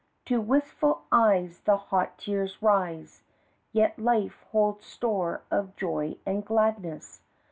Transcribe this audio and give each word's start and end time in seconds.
To 0.25 0.41
wistful 0.41 1.03
eyes, 1.11 1.59
the 1.59 1.77
hot 1.77 2.17
tears 2.17 2.63
rise 2.63 3.21
Yet 3.71 3.99
life 3.99 4.43
holds 4.51 4.83
store 4.83 5.43
of 5.51 5.75
joy 5.75 6.17
and 6.25 6.43
gladness. 6.43 7.21